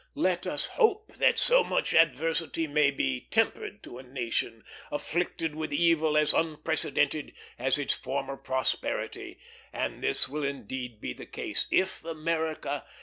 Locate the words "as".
6.17-6.33, 7.59-7.77